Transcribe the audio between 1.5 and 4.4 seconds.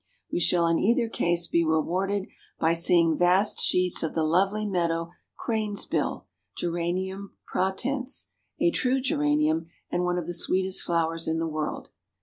rewarded by seeing vast sheets of the